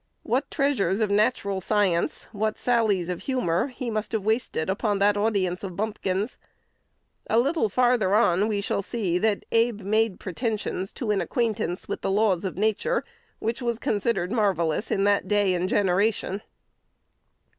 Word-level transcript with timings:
What 0.23 0.49
treasures 0.49 0.99
of 0.99 1.11
natural 1.11 1.61
science, 1.61 2.27
what 2.31 2.57
sallies 2.57 3.07
of 3.07 3.21
humor, 3.21 3.67
he 3.67 3.91
must 3.91 4.13
have 4.13 4.25
wasted 4.25 4.67
upon 4.67 4.97
that 4.97 5.15
audience 5.15 5.63
of 5.63 5.75
bumpkins! 5.75 6.39
A 7.29 7.37
little 7.37 7.69
farther 7.69 8.15
on, 8.15 8.47
we 8.47 8.61
shall 8.61 8.81
see 8.81 9.19
that 9.19 9.45
Abe 9.51 9.81
made 9.81 10.19
pretensions 10.19 10.91
to 10.93 11.11
an 11.11 11.21
acquaintance 11.21 11.87
with 11.87 12.01
the 12.01 12.09
laws 12.09 12.43
of 12.45 12.57
nature 12.57 13.03
which 13.37 13.61
was 13.61 13.77
considered 13.77 14.31
marvellous 14.31 14.89
in 14.89 15.03
that 15.03 15.27
day 15.27 15.53
and 15.53 15.69
generation. 15.69 16.41